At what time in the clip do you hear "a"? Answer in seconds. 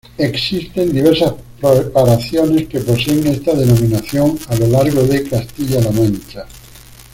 4.47-4.55